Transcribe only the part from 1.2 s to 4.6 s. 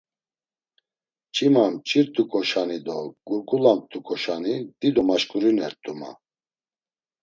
Mç̌ima mç̌irt̆uǩoşani do gurgulamt̆uǩoşani